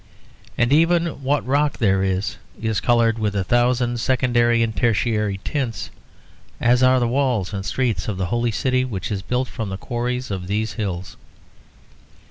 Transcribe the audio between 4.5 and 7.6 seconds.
and tertiary tints, as are the walls